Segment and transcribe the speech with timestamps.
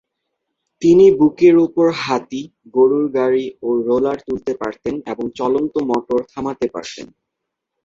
[0.81, 2.41] তিনি বুকের উপর হাতি,
[2.75, 7.07] গরুর গাড়ি ও রোলার তুলতে পারতেন এবং চলন্ত মটর থামাতে পারতেন।